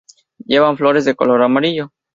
[0.47, 1.91] Llevan flores de color amarillo.